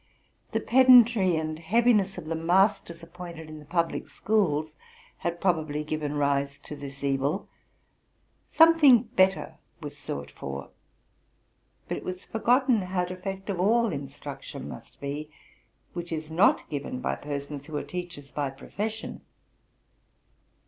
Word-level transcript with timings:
The 0.51 0.59
pedantry 0.59 1.35
and 1.35 1.59
heaviness 1.59 2.17
of 2.17 2.25
the 2.25 2.33
masters 2.33 3.03
appointed 3.03 3.49
in 3.49 3.59
the 3.59 3.65
public 3.67 4.07
schools 4.09 4.75
had 5.19 5.39
probably 5.39 5.83
given 5.83 6.15
rise 6.15 6.57
to 6.63 6.75
this 6.75 7.03
evil. 7.03 7.47
Something 8.47 9.03
better 9.03 9.59
was 9.79 9.95
sought 9.95 10.31
for, 10.31 10.71
but 11.87 11.97
it 11.97 12.03
was 12.03 12.25
forgotten 12.25 12.81
how 12.81 13.05
defective 13.05 13.59
all 13.59 13.93
instruction 13.93 14.67
must 14.67 14.99
be 14.99 15.29
which 15.93 16.11
is 16.11 16.31
not 16.31 16.67
given 16.67 16.99
by 16.99 17.13
persons 17.13 17.67
who 17.67 17.77
are 17.77 17.83
teachers 17.83 18.31
by 18.31 18.49
profession. 18.49 19.21